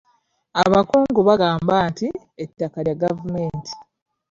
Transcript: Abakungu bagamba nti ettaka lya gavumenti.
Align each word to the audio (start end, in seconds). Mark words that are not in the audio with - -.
Abakungu 0.63 1.19
bagamba 1.29 1.75
nti 1.89 2.07
ettaka 2.43 2.79
lya 2.85 2.95
gavumenti. 3.01 3.71